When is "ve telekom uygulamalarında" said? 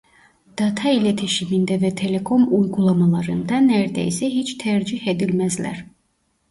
1.81-3.57